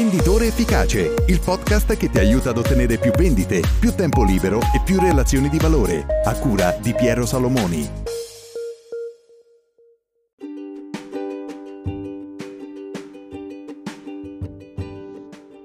Venditore 0.00 0.46
Efficace, 0.46 1.12
il 1.26 1.42
podcast 1.44 1.94
che 1.94 2.08
ti 2.08 2.18
aiuta 2.18 2.48
ad 2.48 2.56
ottenere 2.56 2.96
più 2.96 3.10
vendite, 3.10 3.60
più 3.78 3.94
tempo 3.94 4.24
libero 4.24 4.58
e 4.74 4.80
più 4.82 4.98
relazioni 4.98 5.50
di 5.50 5.58
valore, 5.58 6.22
a 6.24 6.38
cura 6.38 6.70
di 6.80 6.94
Piero 6.94 7.26
Salomoni. 7.26 7.86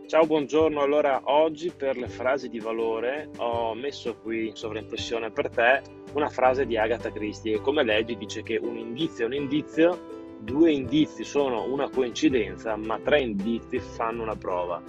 Ciao, 0.05 0.25
buongiorno. 0.25 0.81
Allora, 0.81 1.21
oggi 1.23 1.71
per 1.71 1.95
le 1.95 2.09
frasi 2.09 2.49
di 2.49 2.59
valore 2.59 3.29
ho 3.37 3.73
messo 3.73 4.17
qui 4.17 4.49
in 4.49 4.55
sovraimpressione 4.55 5.31
per 5.31 5.49
te 5.49 5.81
una 6.11 6.27
frase 6.27 6.65
di 6.65 6.77
Agatha 6.77 7.09
Christie 7.09 7.53
che 7.53 7.61
come 7.61 7.85
leggi 7.85 8.17
dice 8.17 8.43
che 8.43 8.57
un 8.57 8.75
indizio 8.75 9.23
è 9.23 9.27
un 9.27 9.33
indizio 9.33 10.24
due 10.39 10.71
indizi 10.71 11.23
sono 11.23 11.63
una 11.71 11.89
coincidenza, 11.89 12.75
ma 12.75 12.99
tre 12.99 13.21
indizi 13.21 13.79
fanno 13.79 14.23
una 14.23 14.35
prova. 14.35 14.81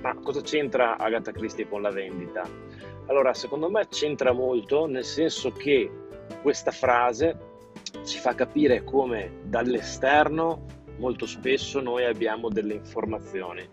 Ma 0.00 0.14
cosa 0.16 0.40
c'entra 0.40 0.96
Agatha 0.96 1.32
Christie 1.32 1.68
con 1.68 1.82
la 1.82 1.90
vendita? 1.90 2.42
Allora, 3.06 3.34
secondo 3.34 3.70
me 3.70 3.86
c'entra 3.88 4.32
molto, 4.32 4.86
nel 4.86 5.04
senso 5.04 5.52
che 5.52 5.90
questa 6.40 6.70
frase 6.70 7.50
ci 8.04 8.18
fa 8.18 8.34
capire 8.34 8.84
come 8.84 9.40
dall'esterno 9.44 10.64
molto 10.98 11.26
spesso 11.26 11.80
noi 11.80 12.04
abbiamo 12.04 12.48
delle 12.48 12.74
informazioni. 12.74 13.68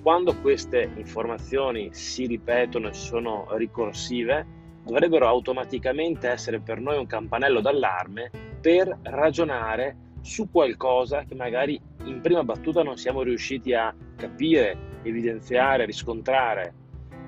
Quando 0.00 0.34
queste 0.36 0.90
informazioni 0.96 1.90
si 1.92 2.26
ripetono 2.26 2.88
e 2.88 2.94
sono 2.94 3.46
ricorsive, 3.56 4.46
dovrebbero 4.84 5.26
automaticamente 5.26 6.28
essere 6.28 6.60
per 6.60 6.80
noi 6.80 6.96
un 6.96 7.06
campanello 7.06 7.60
d'allarme 7.60 8.30
per 8.60 8.98
ragionare 9.02 9.96
su 10.28 10.50
qualcosa 10.50 11.24
che 11.24 11.34
magari 11.34 11.80
in 12.04 12.20
prima 12.20 12.44
battuta 12.44 12.82
non 12.82 12.98
siamo 12.98 13.22
riusciti 13.22 13.72
a 13.72 13.94
capire, 14.14 14.76
evidenziare, 15.02 15.86
riscontrare. 15.86 16.74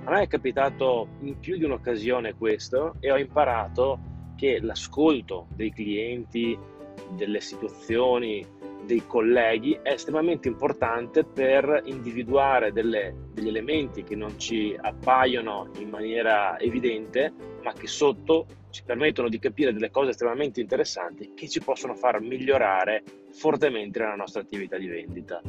A 0.05 0.11
me 0.11 0.23
è 0.23 0.27
capitato 0.27 1.09
in 1.23 1.39
più 1.39 1.57
di 1.57 1.65
un'occasione 1.65 2.35
questo 2.35 2.97
e 3.01 3.11
ho 3.11 3.17
imparato 3.17 3.99
che 4.37 4.61
l'ascolto 4.61 5.47
dei 5.55 5.73
clienti, 5.73 6.59
delle 7.17 7.41
situazioni, 7.41 8.47
dei 8.85 9.07
colleghi 9.07 9.79
è 9.83 9.93
estremamente 9.93 10.49
importante 10.49 11.25
per 11.25 11.83
individuare 11.85 12.73
delle, 12.73 13.15
degli 13.33 13.49
elementi 13.49 14.03
che 14.03 14.17
non 14.17 14.39
ci 14.39 14.77
appaiono 14.81 15.71
in 15.79 15.89
maniera 15.89 16.59
evidente, 16.59 17.33
ma 17.63 17.73
che 17.73 17.87
sotto 17.87 18.47
ci 18.71 18.83
permettono 18.85 19.29
di 19.29 19.39
capire 19.39 19.73
delle 19.73 19.91
cose 19.91 20.11
estremamente 20.11 20.61
interessanti 20.61 21.33
che 21.35 21.49
ci 21.49 21.61
possono 21.61 21.95
far 21.95 22.21
migliorare 22.21 23.03
fortemente 23.31 23.99
la 23.99 24.15
nostra 24.15 24.41
attività 24.41 24.77
di 24.77 24.87
vendita. 24.87 25.41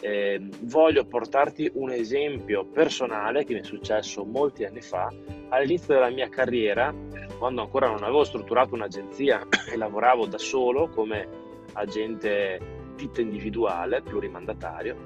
Eh, 0.00 0.40
voglio 0.60 1.04
portarti 1.04 1.70
un 1.74 1.90
esempio 1.90 2.64
personale 2.66 3.44
che 3.44 3.54
mi 3.54 3.60
è 3.60 3.64
successo 3.64 4.24
molti 4.24 4.64
anni 4.64 4.80
fa 4.80 5.12
all'inizio 5.48 5.94
della 5.94 6.10
mia 6.10 6.28
carriera, 6.28 6.94
quando 7.38 7.62
ancora 7.62 7.88
non 7.88 8.02
avevo 8.04 8.22
strutturato 8.22 8.74
un'agenzia 8.74 9.46
e 9.70 9.76
lavoravo 9.76 10.26
da 10.26 10.38
solo 10.38 10.88
come 10.88 11.46
agente 11.78 12.76
ditta 12.96 13.20
individuale, 13.20 14.02
plurimandatario, 14.02 14.96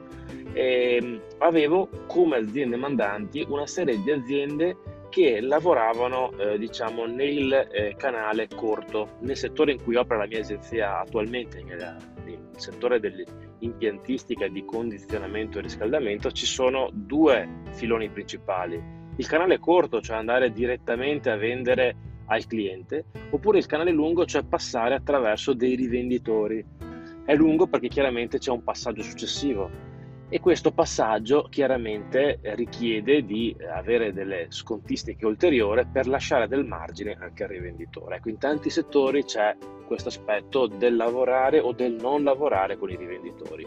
e 0.52 1.20
avevo 1.38 1.88
come 2.06 2.36
aziende 2.36 2.76
mandanti 2.76 3.44
una 3.48 3.66
serie 3.66 4.00
di 4.02 4.10
aziende 4.10 4.76
che 5.12 5.40
lavoravano 5.42 6.32
eh, 6.38 6.56
diciamo 6.56 7.04
nel 7.04 7.52
eh, 7.70 7.94
canale 7.98 8.48
corto, 8.48 9.16
nel 9.20 9.36
settore 9.36 9.72
in 9.72 9.82
cui 9.82 9.94
opera 9.96 10.20
la 10.20 10.26
mia 10.26 10.40
agenzia 10.40 11.00
attualmente, 11.00 11.62
nel, 11.62 11.96
nel 12.24 12.38
settore 12.56 12.98
dell'impiantistica 12.98 14.48
di 14.48 14.64
condizionamento 14.64 15.58
e 15.58 15.62
riscaldamento, 15.62 16.32
ci 16.32 16.46
sono 16.46 16.88
due 16.92 17.46
filoni 17.72 18.08
principali. 18.08 18.82
Il 19.16 19.26
canale 19.26 19.58
corto, 19.58 20.00
cioè 20.00 20.16
andare 20.16 20.50
direttamente 20.50 21.28
a 21.28 21.36
vendere 21.36 22.11
al 22.34 22.46
cliente, 22.46 23.04
oppure 23.30 23.58
il 23.58 23.66
canale 23.66 23.90
lungo, 23.90 24.24
cioè 24.24 24.42
passare 24.42 24.94
attraverso 24.94 25.52
dei 25.52 25.74
rivenditori. 25.74 26.64
È 27.24 27.34
lungo 27.34 27.66
perché 27.66 27.88
chiaramente 27.88 28.38
c'è 28.38 28.50
un 28.50 28.64
passaggio 28.64 29.02
successivo 29.02 29.90
e 30.28 30.40
questo 30.40 30.72
passaggio 30.72 31.46
chiaramente 31.50 32.38
richiede 32.54 33.22
di 33.22 33.54
avere 33.70 34.14
delle 34.14 34.46
scontistiche 34.48 35.26
ulteriori 35.26 35.84
per 35.92 36.08
lasciare 36.08 36.48
del 36.48 36.64
margine 36.64 37.18
anche 37.20 37.42
al 37.42 37.50
rivenditore. 37.50 38.16
Ecco, 38.16 38.30
in 38.30 38.38
tanti 38.38 38.70
settori 38.70 39.24
c'è 39.24 39.54
questo 39.86 40.08
aspetto 40.08 40.66
del 40.66 40.96
lavorare 40.96 41.60
o 41.60 41.72
del 41.72 41.96
non 42.00 42.24
lavorare 42.24 42.78
con 42.78 42.88
i 42.88 42.96
rivenditori. 42.96 43.66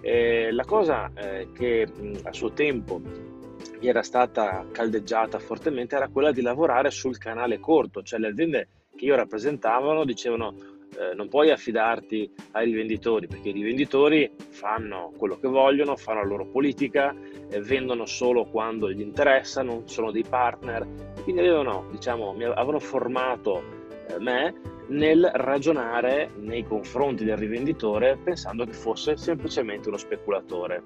E 0.00 0.50
la 0.50 0.64
cosa 0.64 1.10
eh, 1.12 1.48
che 1.52 1.86
mh, 1.86 2.20
a 2.22 2.32
suo 2.32 2.52
tempo 2.52 3.02
mi 3.80 3.88
era 3.88 4.02
stata 4.02 4.66
caldeggiata 4.70 5.38
fortemente 5.38 5.96
era 5.96 6.08
quella 6.08 6.32
di 6.32 6.42
lavorare 6.42 6.90
sul 6.90 7.18
canale 7.18 7.58
corto, 7.58 8.02
cioè 8.02 8.18
le 8.18 8.28
aziende 8.28 8.68
che 8.96 9.04
io 9.04 9.14
rappresentavano 9.14 10.04
dicevano 10.04 10.54
eh, 10.96 11.14
non 11.14 11.28
puoi 11.28 11.50
affidarti 11.50 12.30
ai 12.52 12.66
rivenditori 12.66 13.26
perché 13.26 13.50
i 13.50 13.52
rivenditori 13.52 14.30
fanno 14.48 15.12
quello 15.16 15.38
che 15.38 15.46
vogliono, 15.46 15.96
fanno 15.96 16.20
la 16.20 16.26
loro 16.26 16.46
politica, 16.46 17.14
eh, 17.50 17.60
vendono 17.60 18.06
solo 18.06 18.44
quando 18.46 18.90
gli 18.90 19.00
interessa, 19.00 19.62
non 19.62 19.86
sono 19.88 20.10
dei 20.10 20.24
partner. 20.28 20.86
Quindi 21.22 21.42
avevano, 21.42 21.86
diciamo, 21.90 22.32
mi 22.32 22.44
avevano 22.44 22.80
formato 22.80 23.62
eh, 24.08 24.18
me 24.18 24.54
nel 24.88 25.30
ragionare 25.34 26.30
nei 26.36 26.64
confronti 26.64 27.24
del 27.24 27.36
rivenditore 27.36 28.16
pensando 28.16 28.64
che 28.64 28.72
fosse 28.72 29.16
semplicemente 29.16 29.88
uno 29.88 29.98
speculatore. 29.98 30.82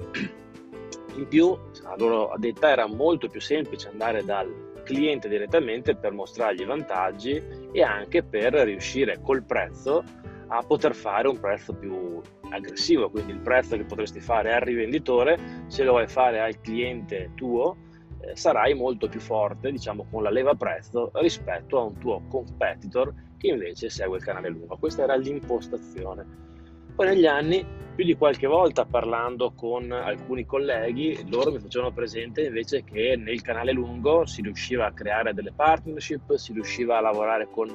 In 1.15 1.29
più, 1.29 1.57
a 1.85 1.95
loro 1.97 2.35
detta 2.37 2.71
era 2.71 2.87
molto 2.87 3.29
più 3.29 3.41
semplice 3.41 3.89
andare 3.89 4.25
dal 4.25 4.71
cliente 4.85 5.29
direttamente 5.29 5.95
per 5.95 6.13
mostrargli 6.13 6.63
i 6.63 6.67
vantaggi 6.67 7.43
e 7.73 7.83
anche 7.83 8.23
per 8.23 8.55
riuscire 8.55 9.21
col 9.23 9.45
prezzo 9.45 10.03
a 10.49 10.63
poter 10.63 10.95
fare 10.95 11.29
un 11.29 11.41
prezzo 11.41 11.73
più 11.73 12.21
aggressivo, 12.51 13.09
quindi 13.09 13.33
il 13.33 13.39
prezzo 13.39 13.77
che 13.77 13.85
potresti 13.85 14.21
fare 14.21 14.53
al 14.53 14.61
rivenditore, 14.61 15.39
se 15.69 15.83
lo 15.83 15.93
vuoi 15.93 16.07
fare 16.07 16.41
al 16.41 16.61
cliente 16.61 17.31
tuo, 17.35 17.77
eh, 18.21 18.37
sarai 18.37 18.75
molto 18.75 19.09
più 19.09 19.21
forte, 19.21 19.71
diciamo, 19.71 20.07
con 20.11 20.23
la 20.23 20.31
leva 20.31 20.55
prezzo 20.55 21.11
rispetto 21.15 21.79
a 21.79 21.85
un 21.85 21.99
tuo 21.99 22.23
competitor 22.29 23.15
che 23.39 23.49
invece 23.49 23.89
segue 23.89 24.19
il 24.19 24.25
canale 24.25 24.51
lungo. 24.51 24.77
Questa 24.77 25.03
era 25.03 25.17
l'impostazione. 25.17 26.51
Poi 26.95 27.07
negli 27.07 27.27
anni, 27.27 27.65
più 27.95 28.05
di 28.05 28.17
qualche 28.17 28.47
volta 28.47 28.85
parlando 28.85 29.53
con 29.55 29.91
alcuni 29.93 30.45
colleghi, 30.45 31.29
loro 31.31 31.51
mi 31.51 31.59
facevano 31.59 31.93
presente 31.93 32.43
invece 32.43 32.85
che 32.85 33.17
nel 33.17 33.41
canale 33.41 33.73
lungo 33.73 34.27
si 34.27 34.43
riusciva 34.43 34.87
a 34.87 34.93
creare 34.93 35.35
delle 35.35 35.53
partnership, 35.55 36.35
si 36.35 36.53
riusciva 36.53 36.99
a 36.99 37.01
lavorare 37.01 37.49
con 37.51 37.71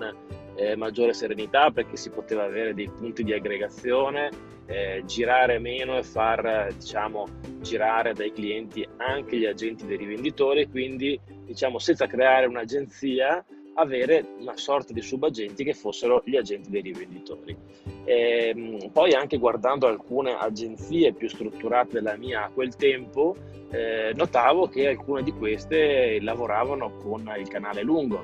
eh, 0.55 0.75
maggiore 0.75 1.13
serenità 1.13 1.71
perché 1.71 1.97
si 1.97 2.09
poteva 2.09 2.43
avere 2.43 2.73
dei 2.73 2.89
punti 2.89 3.23
di 3.23 3.33
aggregazione, 3.33 4.29
eh, 4.67 5.03
girare 5.05 5.59
meno 5.59 5.97
e 5.97 6.03
far 6.03 6.73
diciamo, 6.73 7.25
girare 7.61 8.13
dai 8.13 8.31
clienti 8.31 8.87
anche 8.97 9.37
gli 9.37 9.45
agenti 9.45 9.85
dei 9.85 9.97
rivenditori, 9.97 10.67
quindi 10.69 11.19
diciamo, 11.45 11.79
senza 11.79 12.07
creare 12.07 12.45
un'agenzia 12.45 13.43
avere 13.77 14.25
una 14.39 14.57
sorta 14.57 14.93
di 14.93 15.01
subagenti 15.01 15.63
che 15.63 15.73
fossero 15.73 16.21
gli 16.25 16.35
agenti 16.35 16.69
dei 16.69 16.81
rivenditori. 16.81 17.55
E, 18.03 18.53
ehm, 18.55 18.89
poi 18.91 19.13
anche 19.13 19.37
guardando 19.37 19.87
alcune 19.87 20.35
agenzie 20.37 21.13
più 21.13 21.27
strutturate 21.27 21.93
della 21.93 22.17
mia 22.17 22.45
a 22.45 22.49
quel 22.49 22.75
tempo, 22.75 23.35
eh, 23.69 24.13
notavo 24.15 24.67
che 24.67 24.87
alcune 24.87 25.23
di 25.23 25.31
queste 25.31 26.19
lavoravano 26.21 26.97
con 26.97 27.31
il 27.37 27.47
canale 27.47 27.83
lungo 27.83 28.23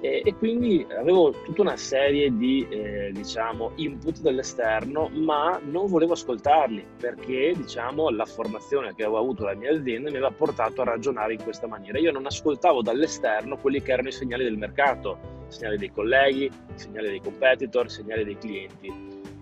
e, 0.00 0.22
e 0.24 0.34
quindi 0.34 0.86
avevo 0.98 1.30
tutta 1.44 1.60
una 1.60 1.76
serie 1.76 2.34
di 2.34 2.66
eh, 2.68 3.10
diciamo, 3.12 3.72
input 3.76 4.20
dall'esterno, 4.20 5.08
ma 5.08 5.60
non 5.62 5.86
volevo 5.86 6.14
ascoltarli 6.14 6.84
perché 6.98 7.52
diciamo, 7.54 8.08
la 8.08 8.24
formazione 8.24 8.94
che 8.94 9.02
avevo 9.02 9.18
avuto 9.18 9.44
dalla 9.44 9.58
mia 9.58 9.72
azienda 9.72 10.10
mi 10.10 10.16
aveva 10.16 10.30
portato 10.30 10.80
a 10.80 10.84
ragionare 10.84 11.34
in 11.34 11.42
questa 11.42 11.66
maniera. 11.66 11.98
Io 11.98 12.12
non 12.12 12.24
ascoltavo 12.24 12.82
dall'esterno 12.82 13.58
quelli 13.58 13.82
che 13.82 13.92
erano 13.92 14.08
i 14.08 14.12
segnali 14.12 14.44
del 14.44 14.56
mercato, 14.56 15.18
i 15.48 15.52
segnali 15.52 15.76
dei 15.76 15.90
colleghi, 15.90 16.44
i 16.44 16.52
segnali 16.74 17.08
dei 17.08 17.20
competitor, 17.20 17.84
i 17.84 17.90
segnali 17.90 18.24
dei 18.24 18.38
clienti, 18.38 18.92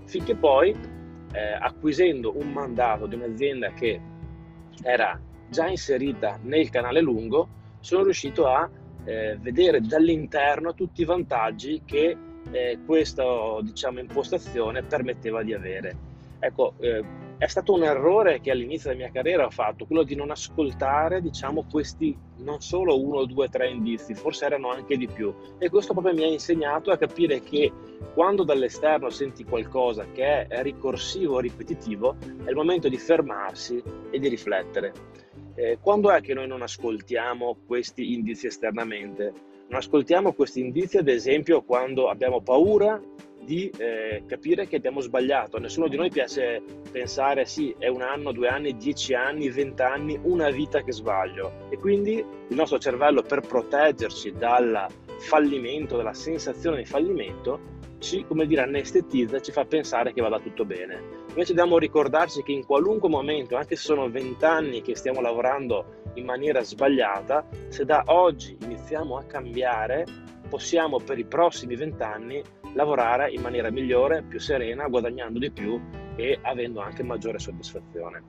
finché 0.07 0.35
poi 0.35 0.71
eh, 1.33 1.53
acquisendo 1.61 2.37
un 2.37 2.51
mandato 2.51 3.07
di 3.07 3.15
un'azienda 3.15 3.71
che 3.75 4.01
era 4.83 5.21
già 5.51 5.69
inserita 5.69 6.39
nel 6.43 6.69
canale 6.71 7.01
lungo, 7.01 7.49
sono 7.81 8.03
riuscito 8.03 8.47
a 8.49 8.69
eh, 9.09 9.39
vedere 9.41 9.81
dall'interno 9.81 10.75
tutti 10.75 11.01
i 11.01 11.07
vantaggi 11.07 11.81
che 11.87 12.15
eh, 12.51 12.79
questa 12.85 13.25
diciamo, 13.63 14.01
impostazione 14.01 14.83
permetteva 14.83 15.43
di 15.43 15.55
avere. 15.55 15.97
Ecco, 16.41 16.75
eh, 16.79 17.03
è 17.39 17.47
stato 17.47 17.73
un 17.73 17.85
errore 17.85 18.41
che 18.41 18.51
all'inizio 18.51 18.91
della 18.91 19.05
mia 19.05 19.13
carriera 19.13 19.47
ho 19.47 19.51
fatto, 19.51 19.87
quello 19.87 20.03
di 20.03 20.15
non 20.15 20.31
ascoltare, 20.31 21.23
diciamo, 21.23 21.65
questi 21.71 22.17
non 22.39 22.61
solo 22.61 23.01
uno, 23.01 23.25
due, 23.25 23.49
tre 23.49 23.71
indizi, 23.71 24.15
forse 24.15 24.45
erano 24.45 24.71
anche 24.71 24.97
di 24.97 25.07
più. 25.07 25.33
E 25.59 25.71
questo 25.71 25.95
proprio 25.95 26.15
mi 26.15 26.25
ha 26.25 26.27
insegnato 26.27 26.91
a 26.91 26.99
capire 26.99 27.41
che 27.41 27.73
quando 28.13 28.45
dall'esterno 28.45 29.09
senti 29.09 29.45
qualcosa 29.45 30.05
che 30.13 30.47
è 30.47 30.63
ricorsivo, 30.63 31.41
ripetitivo, 31.41 32.17
è 32.45 32.51
il 32.51 32.57
momento 32.57 32.89
di 32.89 32.99
fermarsi 32.99 33.83
e 34.11 34.19
di 34.19 34.29
riflettere. 34.29 34.93
Eh, 35.59 35.79
quando 35.81 36.13
è 36.13 36.21
che 36.21 36.35
noi 36.35 36.47
non 36.47 36.63
ascoltiamo 36.63 37.57
questi 37.67 38.15
indizi 38.15 38.47
esternamente? 38.47 39.33
Non 39.67 39.81
ascoltiamo 39.81 40.33
questi 40.33 40.61
indizi, 40.61 40.99
ad 40.99 41.09
esempio, 41.09 41.63
quando 41.63 42.09
abbiamo 42.09 42.41
paura 42.41 43.03
di 43.41 43.69
eh, 43.77 44.23
capire 44.25 44.69
che 44.69 44.77
abbiamo 44.77 45.01
sbagliato. 45.01 45.57
A 45.57 45.61
nessuno 45.61 45.89
di 45.89 45.97
noi 45.97 46.11
piace 46.11 46.63
pensare 46.93 47.45
sì, 47.45 47.75
è 47.77 47.89
un 47.89 48.03
anno, 48.03 48.31
due 48.31 48.47
anni, 48.47 48.77
dieci 48.77 49.15
anni, 49.15 49.51
vent'anni, 49.51 50.17
una 50.23 50.49
vita 50.49 50.83
che 50.83 50.93
sbaglio. 50.93 51.67
E 51.71 51.77
quindi 51.77 52.13
il 52.13 52.57
nostro 52.57 52.79
cervello 52.79 53.23
per 53.23 53.41
proteggerci 53.41 54.35
dal 54.39 54.87
fallimento, 55.19 55.97
dalla 55.97 56.15
sensazione 56.15 56.77
di 56.77 56.85
fallimento, 56.85 57.59
ci, 57.99 58.25
come 58.25 58.47
dire, 58.47 58.63
anestetizza, 58.63 59.41
ci 59.41 59.51
fa 59.51 59.65
pensare 59.65 60.13
che 60.13 60.21
vada 60.21 60.39
tutto 60.39 60.65
bene. 60.65 61.18
Invece 61.29 61.55
dobbiamo 61.55 61.79
ricordarci 61.79 62.43
che 62.43 62.53
in 62.53 62.65
qualunque 62.65 63.09
momento, 63.09 63.57
anche 63.57 63.77
se 63.77 63.83
sono 63.83 64.11
vent'anni 64.11 64.83
che 64.83 64.97
stiamo 64.97 65.21
lavorando 65.21 66.03
in 66.15 66.25
maniera 66.25 66.63
sbagliata, 66.63 67.47
se 67.69 67.85
da 67.85 68.03
oggi 68.07 68.57
iniziamo 68.63 69.17
a 69.17 69.25
cambiare, 69.25 70.05
possiamo 70.49 70.99
per 70.99 71.19
i 71.19 71.25
prossimi 71.25 71.77
vent'anni 71.77 72.43
lavorare 72.75 73.31
in 73.31 73.41
maniera 73.41 73.71
migliore, 73.71 74.23
più 74.23 74.41
serena, 74.41 74.89
guadagnando 74.89 75.39
di 75.39 75.51
più 75.51 75.81
e 76.17 76.39
avendo 76.43 76.81
anche 76.81 77.03
maggiore 77.03 77.39
soddisfazione. 77.39 78.23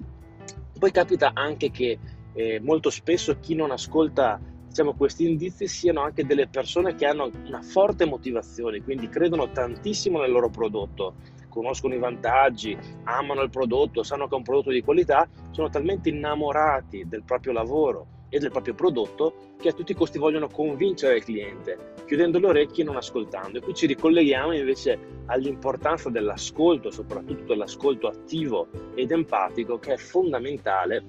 Poi 0.78 0.92
capita 0.92 1.32
anche 1.34 1.72
che 1.72 1.98
eh, 2.34 2.60
molto 2.62 2.90
spesso 2.90 3.38
chi 3.40 3.56
non 3.56 3.72
ascolta 3.72 4.40
diciamo, 4.68 4.94
questi 4.94 5.28
indizi 5.28 5.68
siano 5.68 6.02
anche 6.02 6.26
delle 6.26 6.48
persone 6.48 6.96
che 6.96 7.06
hanno 7.06 7.30
una 7.46 7.62
forte 7.62 8.06
motivazione, 8.06 8.82
quindi 8.84 9.10
credono 9.10 9.52
tantissimo 9.52 10.20
nel 10.20 10.32
loro 10.32 10.50
prodotto, 10.50 11.16
conoscono 11.60 11.94
i 11.94 12.00
vantaggi, 12.00 12.78
amano 13.04 13.42
il 13.42 13.50
prodotto, 13.50 14.02
sanno 14.02 14.28
che 14.28 14.34
è 14.34 14.38
un 14.38 14.44
prodotto 14.44 14.72
di 14.72 14.82
qualità, 14.82 15.28
sono 15.52 15.70
talmente 15.70 16.08
innamorati 16.08 17.06
del 17.06 17.24
proprio 17.24 17.52
lavoro 17.52 18.08
e 18.30 18.40
del 18.40 18.50
proprio 18.50 18.76
prodotto 18.76 19.34
che 19.60 19.68
a 19.68 19.74
tutti 19.74 19.92
i 19.92 19.96
costi 19.96 20.18
vogliono 20.20 20.48
convincere 20.48 21.18
il 21.18 21.24
cliente, 21.26 21.96
chiudendo 22.06 22.40
le 22.40 22.48
orecchie 22.48 22.84
e 22.84 22.86
non 22.86 22.96
ascoltando. 22.96 23.58
E 23.58 23.62
qui 23.62 23.74
ci 23.74 23.88
ricolleghiamo 23.88 24.54
invece 24.54 24.98
all'importanza 25.26 26.10
dell'ascolto, 26.10 26.92
soprattutto 26.92 27.44
dell'ascolto 27.44 28.08
attivo 28.08 28.70
ed 28.96 29.12
empatico, 29.12 29.80
che 29.80 29.94
è 29.94 29.98
fondamentale 29.98 31.04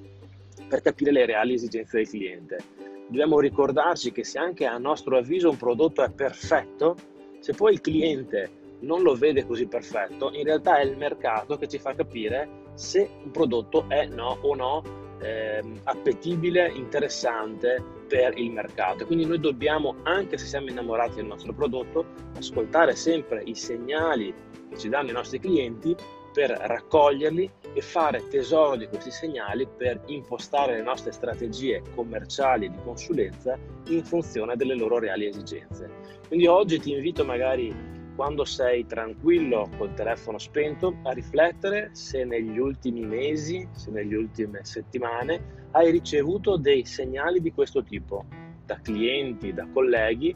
per 0.66 0.80
capire 0.80 1.12
le 1.12 1.26
reali 1.26 1.54
esigenze 1.54 1.98
del 1.98 2.08
cliente. 2.08 2.58
Dobbiamo 3.06 3.38
ricordarci 3.38 4.10
che 4.10 4.24
se 4.24 4.38
anche 4.38 4.66
a 4.66 4.78
nostro 4.78 5.16
avviso 5.16 5.48
un 5.48 5.56
prodotto 5.56 6.02
è 6.02 6.10
perfetto, 6.10 6.96
se 7.38 7.52
poi 7.54 7.74
il 7.74 7.80
cliente 7.80 8.58
non 8.80 9.02
lo 9.02 9.14
vede 9.14 9.46
così 9.46 9.66
perfetto, 9.66 10.30
in 10.32 10.44
realtà 10.44 10.78
è 10.78 10.84
il 10.84 10.96
mercato 10.96 11.56
che 11.56 11.68
ci 11.68 11.78
fa 11.78 11.94
capire 11.94 12.68
se 12.74 13.08
un 13.24 13.30
prodotto 13.30 13.84
è 13.88 14.06
no 14.06 14.38
o 14.40 14.54
no 14.54 14.82
eh, 15.20 15.62
appetibile, 15.84 16.70
interessante 16.74 17.82
per 18.08 18.36
il 18.38 18.50
mercato. 18.50 19.06
Quindi 19.06 19.26
noi 19.26 19.38
dobbiamo, 19.38 19.96
anche 20.02 20.38
se 20.38 20.46
siamo 20.46 20.68
innamorati 20.68 21.16
del 21.16 21.26
nostro 21.26 21.52
prodotto, 21.52 22.06
ascoltare 22.36 22.96
sempre 22.96 23.42
i 23.44 23.54
segnali 23.54 24.32
che 24.70 24.78
ci 24.78 24.88
danno 24.88 25.10
i 25.10 25.12
nostri 25.12 25.38
clienti 25.38 25.94
per 26.32 26.50
raccoglierli 26.50 27.50
e 27.72 27.80
fare 27.80 28.26
tesoro 28.28 28.76
di 28.76 28.86
questi 28.86 29.10
segnali 29.10 29.66
per 29.66 30.00
impostare 30.06 30.76
le 30.76 30.82
nostre 30.82 31.12
strategie 31.12 31.82
commerciali 31.94 32.66
e 32.66 32.70
di 32.70 32.78
consulenza 32.84 33.58
in 33.88 34.04
funzione 34.04 34.56
delle 34.56 34.74
loro 34.74 34.98
reali 34.98 35.26
esigenze. 35.26 35.90
Quindi 36.28 36.46
oggi 36.46 36.78
ti 36.78 36.92
invito 36.92 37.24
magari 37.24 37.98
quando 38.14 38.44
sei 38.44 38.86
tranquillo 38.86 39.68
col 39.76 39.94
telefono 39.94 40.38
spento, 40.38 40.98
a 41.04 41.12
riflettere 41.12 41.90
se 41.92 42.24
negli 42.24 42.58
ultimi 42.58 43.04
mesi, 43.04 43.68
se 43.72 43.90
negli 43.90 44.14
ultime 44.14 44.60
settimane 44.64 45.68
hai 45.72 45.90
ricevuto 45.90 46.56
dei 46.56 46.84
segnali 46.84 47.40
di 47.40 47.52
questo 47.52 47.82
tipo 47.82 48.26
da 48.66 48.78
clienti, 48.80 49.52
da 49.52 49.66
colleghi, 49.72 50.34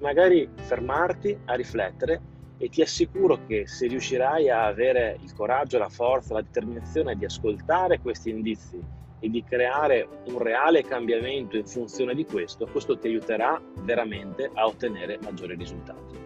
magari 0.00 0.48
fermarti 0.54 1.38
a 1.46 1.54
riflettere 1.54 2.20
e 2.58 2.68
ti 2.68 2.82
assicuro 2.82 3.44
che 3.46 3.66
se 3.66 3.86
riuscirai 3.86 4.48
a 4.48 4.66
avere 4.66 5.18
il 5.22 5.32
coraggio, 5.34 5.78
la 5.78 5.88
forza, 5.88 6.34
la 6.34 6.42
determinazione 6.42 7.16
di 7.16 7.24
ascoltare 7.24 8.00
questi 8.00 8.30
indizi 8.30 8.82
e 9.18 9.28
di 9.28 9.42
creare 9.42 10.08
un 10.26 10.38
reale 10.38 10.82
cambiamento 10.82 11.56
in 11.56 11.66
funzione 11.66 12.14
di 12.14 12.24
questo, 12.24 12.66
questo 12.66 12.98
ti 12.98 13.08
aiuterà 13.08 13.60
veramente 13.80 14.50
a 14.54 14.66
ottenere 14.66 15.18
maggiori 15.22 15.54
risultati. 15.54 16.25